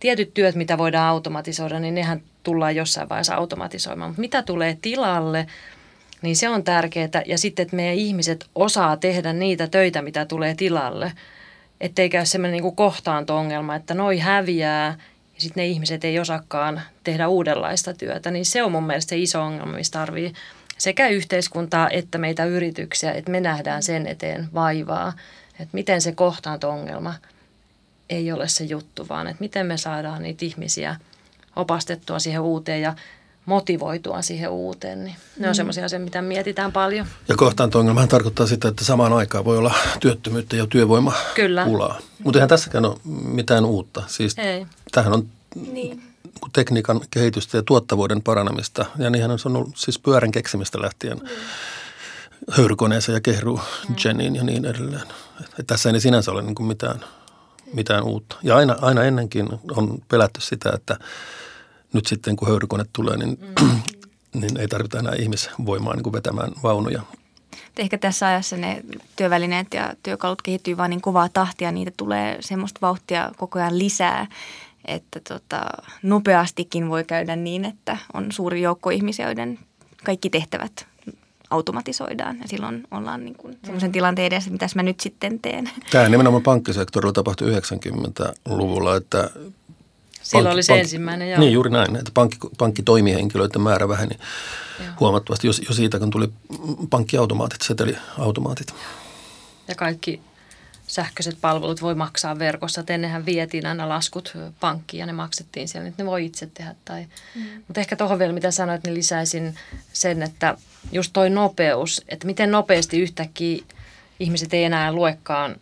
[0.00, 4.10] tietyt työt, mitä voidaan automatisoida, niin nehän tullaan jossain vaiheessa automatisoimaan.
[4.10, 5.46] Mutta mitä tulee tilalle,
[6.22, 7.22] niin se on tärkeää.
[7.26, 11.12] Ja sitten, että meidän ihmiset osaa tehdä niitä töitä, mitä tulee tilalle.
[11.80, 14.98] Ettei käy semmoinen niin kohtaanto-ongelma, että noi häviää
[15.36, 18.30] ja sitten ne ihmiset ei osakaan tehdä uudenlaista työtä.
[18.30, 20.32] Niin se on mun mielestä se iso ongelma, mistä tarvii
[20.78, 25.12] sekä yhteiskuntaa että meitä yrityksiä, että me nähdään sen eteen vaivaa.
[25.52, 27.14] Että miten se kohtaanto-ongelma
[28.10, 30.96] ei ole se juttu, vaan että miten me saadaan niitä ihmisiä
[31.56, 32.94] opastettua siihen uuteen ja
[33.46, 35.04] motivoitua siihen uuteen.
[35.04, 35.56] Niin ne on mm.
[35.56, 37.06] semmoisia asioita, mitä mietitään paljon.
[37.28, 41.98] Ja kohtaanto-ongelmahan tarkoittaa sitä, että samaan aikaan voi olla työttömyyttä ja työvoimapulaa.
[42.24, 44.02] Mutta eihän tässäkään ole mitään uutta.
[44.06, 44.66] Siis Ei.
[44.92, 45.26] Tämähän on
[45.72, 46.02] niin.
[46.52, 48.86] tekniikan kehitystä ja tuottavuuden paranemista.
[48.98, 51.16] Ja niinhän on ollut siis pyörän keksimistä lähtien.
[51.16, 51.28] Mm
[52.50, 53.96] höyrykoneeseen ja kehru mm.
[54.34, 55.06] ja niin edelleen.
[55.40, 57.04] Että tässä ei sinänsä ole niin mitään,
[57.72, 58.36] mitään uutta.
[58.42, 60.96] Ja aina, aina ennenkin on pelätty sitä, että
[61.96, 63.80] nyt sitten kun höyrykone tulee, niin, mm.
[64.40, 67.02] niin ei tarvita enää ihmisvoimaa niin kuin vetämään vaunuja.
[67.76, 68.82] Ehkä tässä ajassa ne
[69.16, 74.26] työvälineet ja työkalut kehittyy vain niin kovaa tahtia, niitä tulee semmoista vauhtia koko ajan lisää,
[74.84, 75.60] että tota,
[76.02, 79.58] nopeastikin voi käydä niin, että on suuri joukko ihmisiä, joiden
[80.04, 80.86] kaikki tehtävät
[81.50, 85.70] automatisoidaan ja silloin ollaan niin kuin sellaisen tilanteen edessä, mitä mä nyt sitten teen.
[85.90, 89.30] Tämä nimenomaan pankkisektorilla tapahtui 90-luvulla, että
[90.26, 91.40] Silloin oli se pankki, ensimmäinen, joo.
[91.40, 94.18] Niin, juuri näin, että pankki, pankkitoimihenkilöiden määrä väheni
[94.78, 94.88] joo.
[95.00, 96.28] huomattavasti jo, jo siitä, kun tuli
[96.90, 98.74] pankkiautomaatit, seteliautomaatit.
[99.68, 100.20] Ja kaikki
[100.86, 102.80] sähköiset palvelut voi maksaa verkossa.
[102.80, 106.74] Et ennenhän vietiin aina laskut pankkiin ja ne maksettiin siellä, nyt ne voi itse tehdä.
[106.84, 107.06] Tai.
[107.34, 107.42] Mm.
[107.66, 109.54] Mutta ehkä tuohon vielä, mitä sanoit, niin lisäisin
[109.92, 110.56] sen, että
[110.92, 113.62] just toi nopeus, että miten nopeasti yhtäkkiä
[114.20, 115.56] ihmiset ei enää luekaan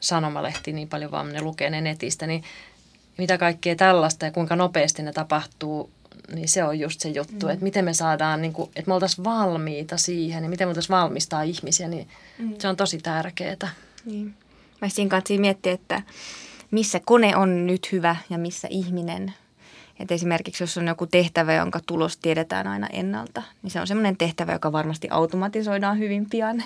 [0.00, 2.44] sanomalehti niin paljon, vaan ne lukee ne netistä, niin
[3.20, 5.90] mitä kaikkea tällaista ja kuinka nopeasti ne tapahtuu,
[6.34, 7.52] niin se on just se juttu, mm.
[7.52, 10.96] että miten me saadaan, niin kuin, että me oltaisiin valmiita siihen ja miten me oltaisiin
[10.96, 12.54] valmistaa ihmisiä, niin mm.
[12.58, 13.70] se on tosi tärkeää.
[14.04, 14.34] Niin.
[14.80, 16.02] Mä siinä kanssa miettiä, että
[16.70, 19.34] missä kone on nyt hyvä ja missä ihminen.
[19.98, 24.16] Et esimerkiksi jos on joku tehtävä, jonka tulos tiedetään aina ennalta, niin se on semmoinen
[24.16, 26.62] tehtävä, joka varmasti automatisoidaan hyvin pian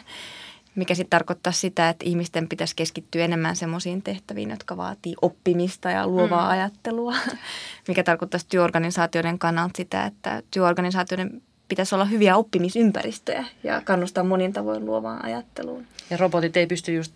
[0.74, 6.06] mikä sitten tarkoittaa sitä, että ihmisten pitäisi keskittyä enemmän semmoisiin tehtäviin, jotka vaatii oppimista ja
[6.06, 6.50] luovaa mm.
[6.50, 7.14] ajattelua,
[7.88, 14.84] mikä tarkoittaa työorganisaatioiden kannalta sitä, että työorganisaatioiden pitäisi olla hyviä oppimisympäristöjä ja kannustaa monin tavoin
[14.86, 15.86] luovaan ajatteluun.
[16.10, 17.12] Ja robotit ei pysty just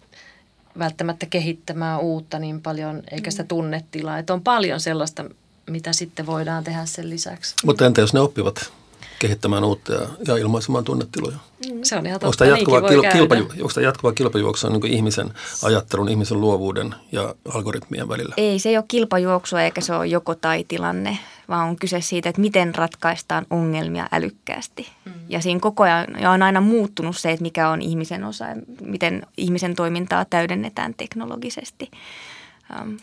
[0.79, 3.49] välttämättä kehittämään uutta niin paljon, eikä sitä mm.
[3.49, 4.19] tunnetilaa.
[4.19, 5.25] Että on paljon sellaista,
[5.71, 7.55] mitä sitten voidaan tehdä sen lisäksi.
[7.65, 8.73] Mutta entä jos ne oppivat
[9.19, 11.37] kehittämään uutta ja, ja ilmaisemaan tunnetiloja.
[11.73, 11.81] Mm.
[11.83, 16.09] Se on ihan totta, onko jatkuva, kil, kilpaju, onko tämä jatkuva kilpajuoksu niin ihmisen ajattelun,
[16.09, 18.35] ihmisen luovuuden ja algoritmien välillä?
[18.37, 22.29] Ei, se ei ole kilpajuoksua eikä se ole joko tai tilanne, vaan on kyse siitä,
[22.29, 24.89] että miten ratkaistaan ongelmia älykkäästi.
[25.05, 25.13] Mm.
[25.29, 28.57] Ja siinä koko ajan ja on aina muuttunut se, että mikä on ihmisen osa ja
[28.81, 31.91] miten ihmisen toimintaa täydennetään teknologisesti.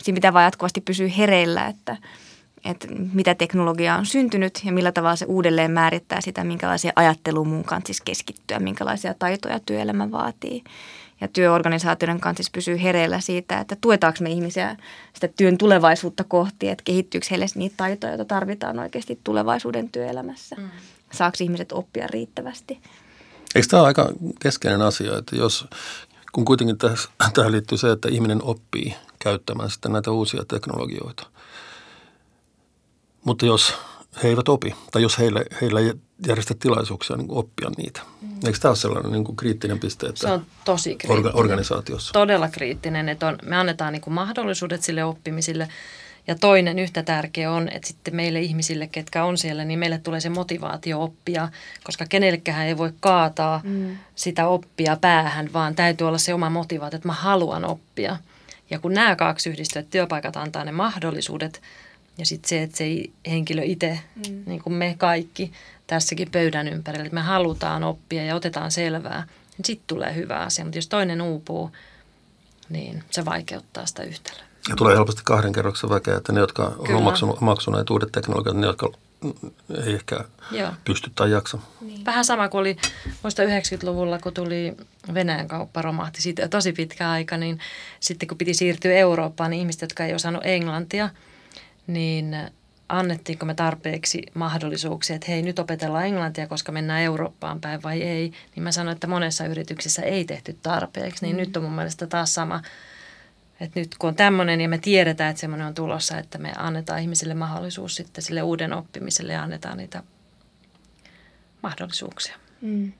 [0.01, 1.97] Siinä pitää vain jatkuvasti pysyä hereillä, että–
[2.65, 7.63] että mitä teknologia on syntynyt ja millä tavalla se uudelleen määrittää sitä, minkälaisia ajatteluun mun
[7.63, 10.63] kanssa siis keskittyä, minkälaisia taitoja työelämä vaatii.
[11.21, 14.77] Ja työorganisaatioiden kanssa siis pysyy hereillä siitä, että tuetaanko me ihmisiä
[15.13, 20.55] sitä työn tulevaisuutta kohti, että kehittyykö heille niitä taitoja, joita tarvitaan oikeasti tulevaisuuden työelämässä.
[20.55, 20.69] Mm.
[21.11, 22.79] Saako ihmiset oppia riittävästi?
[23.55, 25.67] Eikö tämä ole aika keskeinen asia, että jos,
[26.31, 26.77] kun kuitenkin
[27.33, 31.27] tähän liittyy se, että ihminen oppii käyttämään sitten näitä uusia teknologioita–
[33.25, 33.73] mutta jos
[34.23, 35.93] he eivät opi, tai jos heille, heillä ei
[36.27, 38.01] järjestä tilaisuuksia niin oppia niitä.
[38.21, 38.29] Mm.
[38.45, 40.07] Eikö tämä ole sellainen niin kuin kriittinen piste?
[40.07, 41.25] Että se on tosi kriittinen.
[41.25, 42.13] Orga, organisaatiossa.
[42.13, 45.67] Todella kriittinen, että on, me annetaan niin kuin mahdollisuudet sille oppimisille.
[46.27, 50.19] Ja toinen yhtä tärkeä on, että sitten meille ihmisille, ketkä on siellä, niin meille tulee
[50.19, 51.49] se motivaatio oppia,
[51.83, 53.97] koska kenellekään ei voi kaataa mm.
[54.15, 58.17] sitä oppia päähän, vaan täytyy olla se oma motivaatio, että mä haluan oppia.
[58.69, 61.61] Ja kun nämä kaksi yhdistyvät työpaikat antaa ne mahdollisuudet–
[62.17, 62.85] ja sitten se, että se
[63.27, 64.43] henkilö itse, mm.
[64.45, 65.51] niin kuin me kaikki
[65.87, 70.65] tässäkin pöydän ympärillä, että me halutaan oppia ja otetaan selvää, niin sitten tulee hyvä asia.
[70.65, 71.71] Mutta jos toinen uupuu,
[72.69, 74.43] niin se vaikeuttaa sitä yhtälöä.
[74.69, 78.89] Ja tulee helposti kahden kerroksen väkeä, että ne, jotka ovat omaksuneet uudet teknologiat, ne, jotka
[79.85, 80.19] ei ehkä
[80.51, 80.71] Joo.
[80.85, 81.57] pysty tai jaksa.
[81.81, 82.05] Niin.
[82.05, 82.77] Vähän sama kuin oli
[83.23, 84.77] muista 90-luvulla, kun tuli
[85.13, 87.59] Venäjän kauppa romahti siitä tosi pitkä aika, niin
[87.99, 91.09] sitten kun piti siirtyä Eurooppaan, niin ihmiset, jotka ei osannut englantia–
[91.87, 92.35] niin
[92.89, 98.31] annettiinko me tarpeeksi mahdollisuuksia, että hei nyt opetellaan englantia, koska mennään Eurooppaan päin vai ei,
[98.55, 101.39] niin mä sanoin, että monessa yrityksessä ei tehty tarpeeksi, niin mm.
[101.39, 102.61] nyt on mun mielestä taas sama,
[103.59, 107.01] että nyt kun on tämmöinen ja me tiedetään, että semmoinen on tulossa, että me annetaan
[107.01, 110.03] ihmisille mahdollisuus sitten sille uuden oppimiselle ja annetaan niitä
[111.63, 112.35] mahdollisuuksia.
[112.61, 112.93] Mm.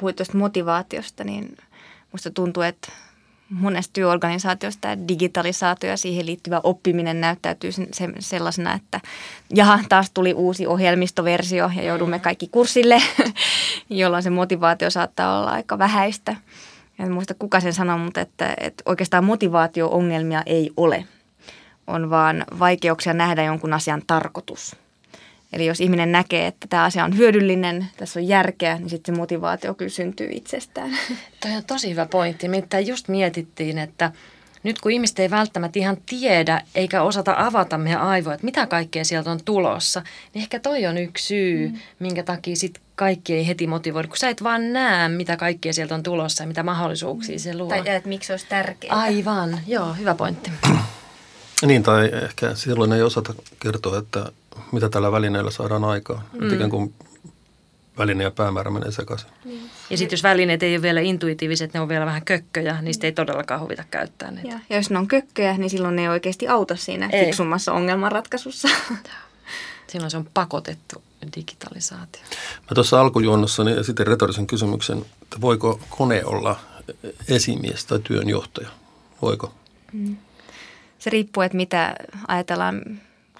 [0.00, 1.56] Puhuit tuosta motivaatiosta, niin
[2.12, 2.92] musta tuntuu, että
[3.50, 7.70] monesta työorganisaatiosta tämä digitalisaatio ja siihen liittyvä oppiminen näyttäytyy
[8.18, 9.00] sellaisena, että
[9.54, 13.02] jaha, taas tuli uusi ohjelmistoversio ja joudumme kaikki kurssille,
[13.90, 16.36] jolloin se motivaatio saattaa olla aika vähäistä.
[16.98, 21.04] En muista kuka sen sanoi, mutta että, että oikeastaan motivaatio-ongelmia ei ole.
[21.86, 24.76] On vaan vaikeuksia nähdä jonkun asian tarkoitus.
[25.54, 29.20] Eli jos ihminen näkee, että tämä asia on hyödyllinen, tässä on järkeä, niin sitten se
[29.20, 30.90] motivaatio kyllä syntyy itsestään.
[31.42, 32.48] Toi on tosi hyvä pointti.
[32.48, 34.12] Mitä just mietittiin, että
[34.62, 39.04] nyt kun ihmiset ei välttämättä ihan tiedä eikä osata avata meidän aivoja, että mitä kaikkea
[39.04, 40.02] sieltä on tulossa,
[40.34, 41.78] niin ehkä toi on yksi syy, mm.
[41.98, 45.94] minkä takia sit kaikki ei heti motivoida, kun sä et vaan näe, mitä kaikkea sieltä
[45.94, 47.38] on tulossa ja mitä mahdollisuuksia mm.
[47.38, 47.68] se luo.
[47.68, 48.96] Tai että miksi se olisi tärkeää.
[48.96, 50.50] Aivan, joo, hyvä pointti.
[51.62, 54.32] niin, tai ehkä silloin ei osata kertoa, että
[54.72, 56.22] mitä tällä välineellä saadaan aikaan.
[56.32, 56.54] Mm.
[56.54, 56.94] Ikään kuin
[57.98, 59.28] väline ja päämäärä menee sekaisin.
[59.44, 59.70] Niin.
[59.90, 63.12] Ja sitten jos välineet ei ole vielä intuitiiviset, ne on vielä vähän kökköjä, niistä ei
[63.12, 64.48] todellakaan huvita käyttää niitä.
[64.48, 67.24] Ja, ja jos ne on kökköjä, niin silloin ne ei oikeasti auta siinä ei.
[67.24, 68.68] fiksummassa ongelmanratkaisussa.
[69.86, 71.02] Silloin se on pakotettu
[71.36, 72.22] digitalisaatio.
[72.60, 76.60] Mä tuossa alkujuonnossani sitten retorisen kysymyksen, että voiko kone olla
[77.28, 78.68] esimies tai työnjohtaja?
[79.22, 79.54] Voiko?
[79.92, 80.16] Mm.
[81.04, 81.94] Se riippuu, että mitä
[82.28, 82.82] ajatellaan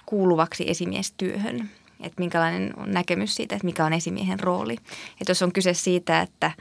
[0.05, 1.69] kuuluvaksi esimiestyöhön.
[2.01, 4.73] Että minkälainen on näkemys siitä, että mikä on esimiehen rooli.
[5.21, 6.51] Että jos on kyse siitä, että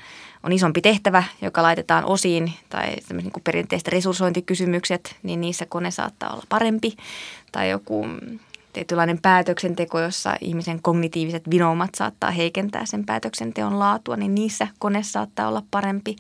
[0.42, 6.32] on isompi tehtävä, joka laitetaan osiin, tai niin kuin perinteiset resurssointikysymykset, niin niissä kone saattaa
[6.32, 6.96] olla parempi.
[7.52, 8.06] Tai joku
[8.72, 15.48] tietynlainen päätöksenteko, jossa ihmisen kognitiiviset vinoumat saattaa heikentää sen päätöksenteon laatua, niin niissä kone saattaa
[15.48, 16.16] olla parempi.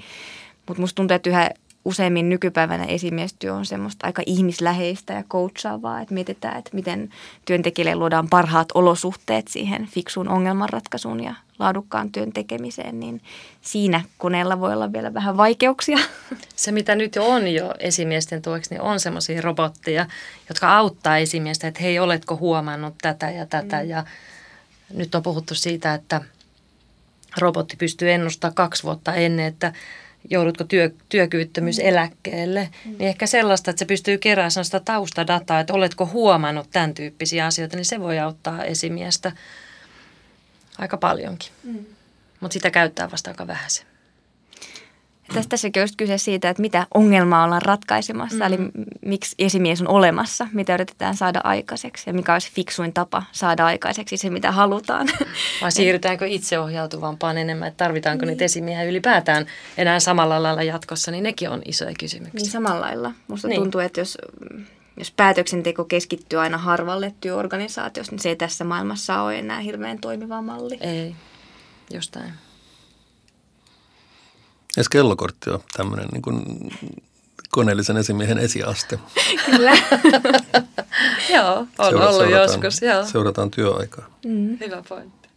[0.68, 1.50] Mutta musta tuntuu, että yhä
[1.84, 7.10] useimmin nykypäivänä esimiestyö on semmoista aika ihmisläheistä ja coachaavaa, että mietitään, että miten
[7.44, 13.20] työntekijälle luodaan parhaat olosuhteet siihen fiksuun ongelmanratkaisuun ja laadukkaan työn tekemiseen, niin
[13.60, 15.98] siinä koneella voi olla vielä vähän vaikeuksia.
[16.56, 20.06] Se, mitä nyt on jo esimiesten tueksi, niin on semmoisia robotteja,
[20.48, 23.82] jotka auttaa esimiestä, että hei, oletko huomannut tätä ja tätä.
[23.82, 23.88] Mm.
[23.88, 24.04] Ja
[24.94, 26.20] nyt on puhuttu siitä, että
[27.38, 29.72] robotti pystyy ennustamaan kaksi vuotta ennen, että
[30.30, 32.90] joudutko työ, työkyvyttömyyseläkkeelle, mm.
[32.90, 37.76] niin ehkä sellaista, että se pystyy keräämään sellaista taustadataa, että oletko huomannut tämän tyyppisiä asioita,
[37.76, 39.32] niin se voi auttaa esimiestä
[40.78, 41.50] aika paljonkin.
[41.64, 41.84] Mm.
[42.40, 43.82] Mutta sitä käyttää vasta aika vähän se.
[45.32, 48.42] Tästä tässäkin on kyse siitä, että mitä ongelmaa ollaan ratkaisemassa, mm.
[48.42, 48.58] eli
[49.06, 54.16] miksi esimies on olemassa, mitä yritetään saada aikaiseksi ja mikä olisi fiksuin tapa saada aikaiseksi
[54.16, 55.08] se, mitä halutaan.
[55.62, 58.30] Vai siirrytäänkö itseohjautuvampaan enemmän, että tarvitaanko niin.
[58.30, 62.40] niitä esimiehiä ylipäätään enää samalla lailla jatkossa, niin nekin on isoja kysymyksiä.
[62.40, 63.12] Niin samalla lailla.
[63.28, 63.60] Musta niin.
[63.60, 64.18] tuntuu, että jos,
[64.96, 70.42] jos päätöksenteko keskittyy aina harvalle työorganisaatiossa, niin se ei tässä maailmassa ole enää hirveän toimiva
[70.42, 70.78] malli.
[70.80, 71.14] Ei,
[71.90, 72.43] jostain.
[74.76, 76.70] Edes kellokortti on tämmöinen niin kuin
[77.50, 78.98] koneellisen esimiehen esiaste.
[79.46, 79.72] Kyllä.
[81.34, 82.82] joo, on Seura- ollut joskus.
[82.82, 83.04] Joo.
[83.04, 84.04] Seurataan työaikaa.
[84.26, 84.58] Mm.
[84.60, 85.28] Hyvä pointti.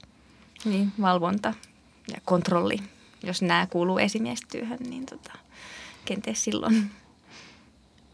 [0.66, 1.54] Niin, valvonta
[2.14, 2.78] ja kontrolli.
[3.24, 5.34] Jos nämä kuuluu esimiestyöhön, niin tota,
[6.06, 6.92] kenties silloin.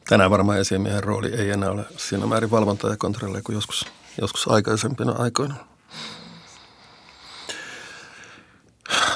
[0.10, 3.86] Tänään varmaan esimiehen rooli ei enää ole siinä määrin valvontaa ja kontrollia kuin joskus,
[4.22, 5.56] joskus aikaisempina aikoina.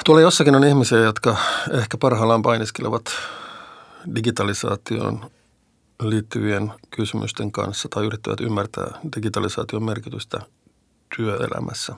[0.04, 1.36] Tuolla jossakin on ihmisiä, jotka
[1.70, 3.04] ehkä parhaillaan painiskelevat
[4.14, 5.30] digitalisaatioon
[6.02, 10.40] liittyvien kysymysten kanssa tai yrittävät ymmärtää digitalisaation merkitystä
[11.16, 11.94] työelämässä.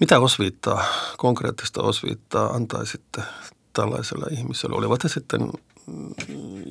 [0.00, 0.84] Mitä osviittaa,
[1.16, 3.22] konkreettista osviittaa antaisitte
[3.72, 4.76] tällaiselle ihmiselle?
[4.76, 5.50] Olivat he sitten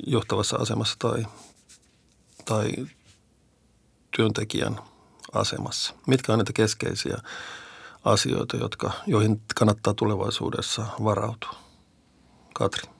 [0.06, 1.26] johtavassa asemassa tai,
[2.44, 2.70] tai
[4.16, 4.80] työntekijän
[5.32, 5.94] asemassa?
[6.06, 7.18] Mitkä on niitä keskeisiä
[8.04, 11.54] asioita, jotka, joihin kannattaa tulevaisuudessa varautua?
[12.54, 12.90] Katri.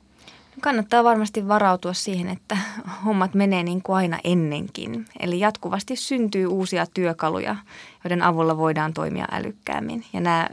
[0.61, 2.59] Kannattaa varmasti varautua siihen, että
[3.05, 5.07] hommat menee niin kuin aina ennenkin.
[5.21, 7.57] Eli jatkuvasti syntyy uusia työkaluja,
[8.05, 10.05] joiden avulla voidaan toimia älykkäämmin.
[10.13, 10.49] Ja nämä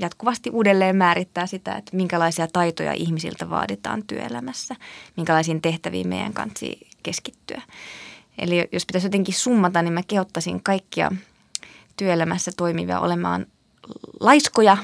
[0.00, 4.76] jatkuvasti uudelleen määrittää sitä, että minkälaisia taitoja ihmisiltä vaaditaan työelämässä,
[5.16, 6.66] minkälaisiin tehtäviin meidän kanssa
[7.02, 7.62] keskittyä.
[8.38, 11.12] Eli jos pitäisi jotenkin summata, niin mä kehottaisin kaikkia
[11.96, 13.46] työelämässä toimivia olemaan
[14.20, 14.76] laiskoja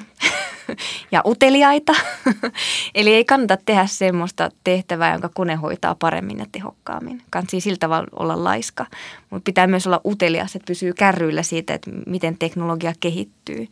[1.12, 1.92] ja uteliaita.
[2.94, 7.22] Eli ei kannata tehdä semmoista tehtävää, jonka kone hoitaa paremmin ja tehokkaammin.
[7.30, 8.86] Kansi siltä tavalla olla laiska,
[9.30, 13.68] mutta pitää myös olla utelias, että pysyy kärryillä siitä, että miten teknologia kehittyy.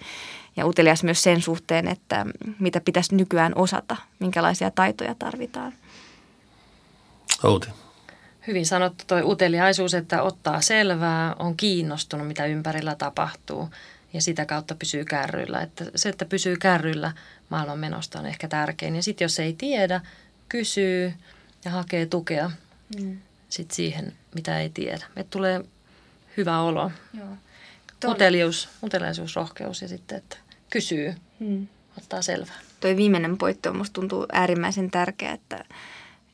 [0.56, 2.26] Ja utelias myös sen suhteen, että
[2.58, 5.72] mitä pitäisi nykyään osata, minkälaisia taitoja tarvitaan.
[7.42, 7.68] Outi.
[8.46, 13.68] Hyvin sanottu tuo uteliaisuus, että ottaa selvää, on kiinnostunut, mitä ympärillä tapahtuu
[14.12, 15.60] ja sitä kautta pysyy kärryillä.
[15.60, 17.12] Että se, että pysyy kärryillä
[17.48, 18.96] maailman menosta on ehkä tärkein.
[18.96, 20.00] Ja sitten jos ei tiedä,
[20.48, 21.12] kysyy
[21.64, 22.50] ja hakee tukea
[23.00, 23.18] mm.
[23.48, 25.06] sit siihen, mitä ei tiedä.
[25.16, 25.64] Että tulee
[26.36, 26.90] hyvä olo.
[27.14, 27.36] Joo.
[28.04, 30.36] Utelius, uteliaisuus, rohkeus ja sitten, että
[30.70, 31.66] kysyy, mm.
[31.98, 32.58] ottaa selvää.
[32.80, 35.64] Tuo viimeinen pointti on musta tuntuu äärimmäisen tärkeä, että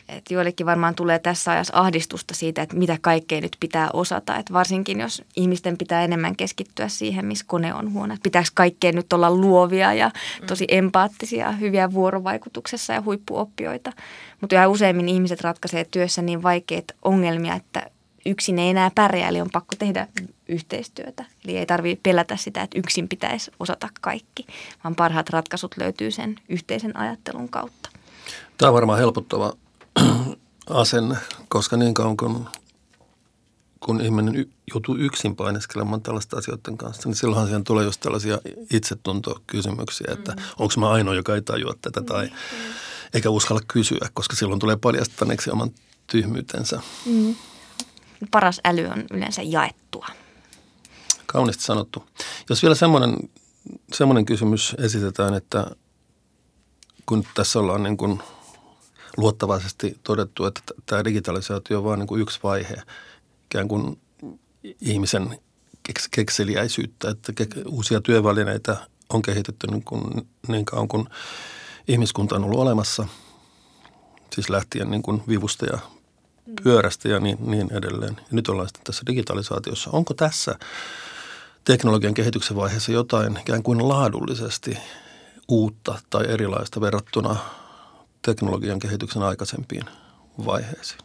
[0.08, 4.36] että joillekin varmaan tulee tässä ajassa ahdistusta siitä, että mitä kaikkea nyt pitää osata.
[4.36, 8.14] Että varsinkin jos ihmisten pitää enemmän keskittyä siihen, missä kone on huono.
[8.14, 10.10] Että pitääkö kaikkeen nyt olla luovia ja
[10.46, 10.78] tosi mm.
[10.78, 13.92] empaattisia, hyviä vuorovaikutuksessa ja huippuoppijoita.
[14.40, 17.90] Mutta yhä useimmin ihmiset ratkaisee työssä niin vaikeita ongelmia, että
[18.26, 20.08] yksin ei enää pärjää, eli on pakko tehdä
[20.48, 21.24] yhteistyötä.
[21.44, 24.46] Eli ei tarvitse pelätä sitä, että yksin pitäisi osata kaikki,
[24.84, 27.90] vaan parhaat ratkaisut löytyy sen yhteisen ajattelun kautta.
[28.58, 29.52] Tämä on varmaan helpottava
[30.70, 31.16] asenne,
[31.48, 32.48] koska niin kauan kun,
[33.80, 38.38] kun ihminen joutuu yksin painiskelemaan tällaista asioiden kanssa, niin silloinhan siihen tulee just tällaisia
[38.72, 40.42] itsetuntokysymyksiä, että mm.
[40.58, 42.32] onko mä ainoa, joka ei tajua tätä tai mm.
[43.14, 45.70] eikä uskalla kysyä, koska silloin tulee paljastaneeksi oman
[46.06, 46.80] tyhmyytensä.
[47.06, 47.34] Mm.
[48.30, 50.06] Paras äly on yleensä jaettua.
[51.26, 52.04] Kauniisti sanottu.
[52.50, 53.16] Jos vielä semmoinen,
[53.92, 55.70] semmoinen kysymys esitetään, että
[57.06, 58.22] kun tässä ollaan niin kuin–
[59.18, 62.82] luottavaisesti todettu, että tämä digitalisaatio on vain niin yksi vaihe
[63.44, 64.00] ikään kuin
[64.80, 65.40] ihmisen
[66.10, 67.32] kekseliäisyyttä, että
[67.66, 68.76] uusia työvälineitä
[69.12, 71.06] on kehitetty niin, kuin, niin kauan kuin
[71.88, 73.06] ihmiskunta on ollut olemassa,
[74.34, 75.78] siis lähtien niin kuin vivusta ja
[76.62, 78.16] pyörästä ja niin, niin edelleen.
[78.16, 79.90] Ja nyt ollaan sitten tässä digitalisaatiossa.
[79.92, 80.58] Onko tässä
[81.64, 84.78] teknologian kehityksen vaiheessa jotain ikään kuin laadullisesti
[85.48, 87.36] uutta tai erilaista verrattuna
[88.34, 89.84] teknologian kehityksen aikaisempiin
[90.46, 91.00] vaiheisiin?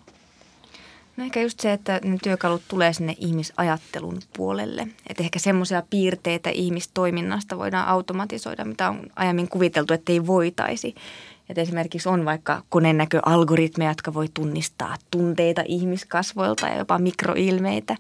[1.18, 4.88] No ehkä just se, että ne työkalut tulee sinne ihmisajattelun puolelle.
[5.10, 10.96] Että ehkä semmoisia piirteitä ihmistoiminnasta voidaan automatisoida, mitä on aiemmin kuviteltu, että ei voitaisi.
[11.50, 17.96] Että esimerkiksi on vaikka konennäköalgoritmeja, jotka voi tunnistaa tunteita ihmiskasvoilta ja jopa mikroilmeitä.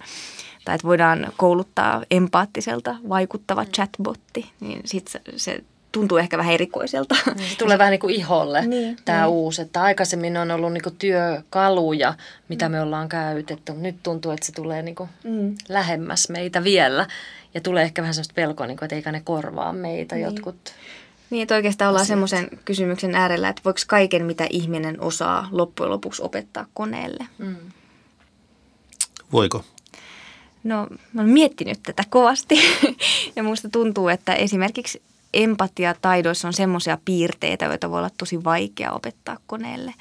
[0.65, 7.15] Tai että voidaan kouluttaa empaattiselta vaikuttava chatbotti, niin sitten se tuntuu ehkä vähän erikoiselta.
[7.35, 9.27] Niin, se tulee vähän niin kuin iholle niin, tämä niin.
[9.27, 9.61] uusi.
[9.61, 12.13] Että aikaisemmin on ollut niin kuin työkaluja,
[12.49, 12.71] mitä mm.
[12.71, 13.73] me ollaan käytetty.
[13.73, 15.55] Nyt tuntuu, että se tulee niin kuin mm.
[15.69, 17.07] lähemmäs meitä vielä.
[17.53, 20.25] Ja tulee ehkä vähän sellaista pelkoa, niin kuin, että eikä ne korvaa meitä niin.
[20.25, 20.73] jotkut.
[21.29, 26.21] Niin, että oikeastaan ollaan semmoisen kysymyksen äärellä, että voiko kaiken, mitä ihminen osaa, loppujen lopuksi
[26.21, 27.25] opettaa koneelle?
[27.37, 27.55] Mm.
[29.31, 29.65] Voiko?
[30.63, 32.55] No, mä olen miettinyt tätä kovasti
[33.35, 35.01] ja musta tuntuu, että esimerkiksi
[35.33, 39.93] empatiataidoissa on semmoisia piirteitä, joita voi olla tosi vaikea opettaa koneelle.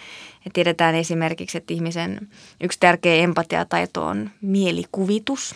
[0.44, 2.28] Ja tiedetään esimerkiksi, että ihmisen
[2.60, 5.54] yksi tärkeä empatiataito on mielikuvitus.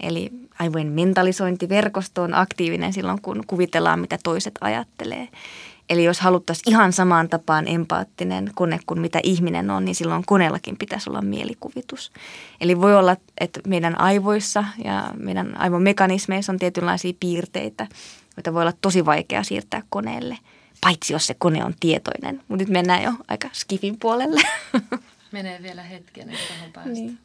[0.00, 5.28] Eli aivojen mentalisointiverkosto on aktiivinen silloin, kun kuvitellaan, mitä toiset ajattelee.
[5.88, 10.76] Eli jos haluttaisiin ihan samaan tapaan empaattinen kone kuin mitä ihminen on, niin silloin koneellakin
[10.76, 12.12] pitäisi olla mielikuvitus.
[12.60, 17.86] Eli voi olla, että meidän aivoissa ja meidän aivomekanismeissa on tietynlaisia piirteitä,
[18.36, 20.38] joita voi olla tosi vaikea siirtää koneelle,
[20.80, 22.42] paitsi jos se kone on tietoinen.
[22.48, 24.40] Mutta nyt mennään jo aika skifin puolelle.
[25.32, 26.92] Menee vielä hetken, että päästä.
[26.92, 27.18] Niin.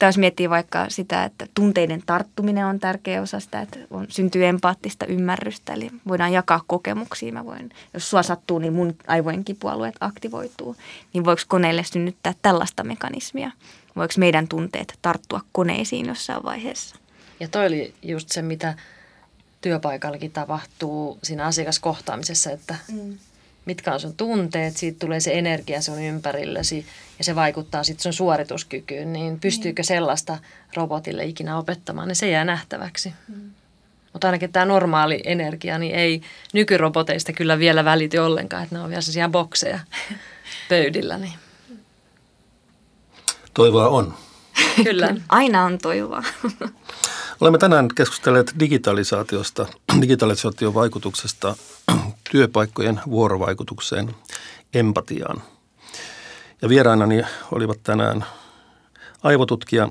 [0.00, 4.46] Tai jos miettii vaikka sitä, että tunteiden tarttuminen on tärkeä osa sitä, että on, syntyy
[4.46, 5.72] empaattista ymmärrystä.
[5.72, 7.32] Eli voidaan jakaa kokemuksia.
[7.32, 10.76] Mä voin, jos sua sattuu, niin mun aivojen kipualueet aktivoituu.
[11.12, 13.50] Niin voiko koneelle synnyttää tällaista mekanismia?
[13.96, 16.96] Voiko meidän tunteet tarttua koneisiin jossain vaiheessa?
[17.40, 18.74] Ja toi oli just se, mitä
[19.60, 23.18] työpaikallakin tapahtuu siinä asiakaskohtaamisessa, että mm.
[23.70, 26.86] Mitkä on sun tunteet, siitä tulee se energia sun ympärillesi
[27.18, 29.84] ja se vaikuttaa sitten sun suorituskykyyn, niin pystyykö mm.
[29.84, 30.38] sellaista
[30.76, 33.12] robotille ikinä opettamaan, niin se jää nähtäväksi.
[33.28, 33.50] Mm.
[34.12, 38.88] Mutta ainakin tämä normaali energia niin ei nykyroboteista kyllä vielä välity ollenkaan, että ne on
[38.88, 39.80] vielä sellaisia bokseja
[40.68, 41.18] pöydillä.
[41.18, 41.34] Niin.
[43.54, 44.14] Toivoa on.
[44.84, 45.14] Kyllä.
[45.28, 46.22] Aina on toivoa.
[47.40, 49.66] Olemme tänään keskustelleet digitalisaatiosta,
[50.00, 51.56] digitalisaation vaikutuksesta
[52.30, 54.14] työpaikkojen vuorovaikutukseen,
[54.74, 55.42] empatiaan.
[56.62, 57.22] Ja vierainani
[57.52, 58.24] olivat tänään
[59.22, 59.88] aivotutkija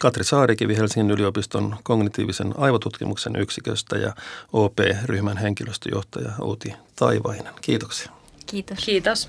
[0.00, 4.12] Katri Saarikivi Helsingin yliopiston kognitiivisen aivotutkimuksen yksiköstä ja
[4.52, 7.52] OP-ryhmän henkilöstöjohtaja Outi Taivainen.
[7.60, 8.10] Kiitoksia.
[8.46, 8.78] Kiitos.
[8.84, 9.28] Kiitos.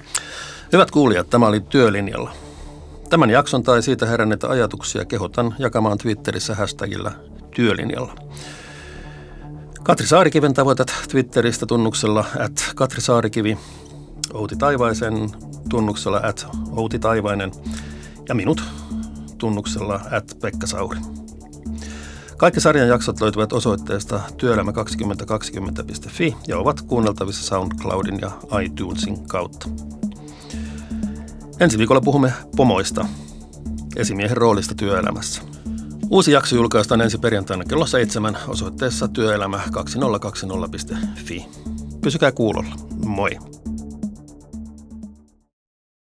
[0.74, 2.32] Hyvät kuulijat, tämä oli Työlinjalla.
[3.10, 7.12] Tämän jakson tai siitä heränneitä ajatuksia kehotan jakamaan Twitterissä hashtagillä
[7.56, 8.16] Työlinjalla.
[9.84, 13.58] Katri Saarikiven tavoitat Twitteristä tunnuksella at Katri Saarikivi,
[14.34, 15.30] Outi Taivaisen
[15.70, 17.52] tunnuksella at Outi Taivainen
[18.30, 18.64] ja minut
[19.38, 21.00] tunnuksella at Pekka Sauri.
[22.38, 29.70] Kaikki sarjan jaksot löytyvät osoitteesta työelämä2020.fi ja ovat kuunneltavissa SoundCloudin ja iTunesin kautta.
[31.60, 33.06] Ensi viikolla puhumme pomoista,
[33.96, 35.42] esimiehen roolista työelämässä.
[36.12, 41.46] Uusi jakso julkaistaan ensi perjantaina kello seitsemän osoitteessa työelämä2020.fi.
[42.02, 42.76] Pysykää kuulolla.
[43.06, 43.61] Moi!